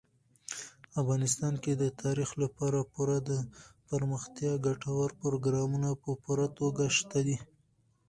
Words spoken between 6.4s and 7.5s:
توګه شته دي.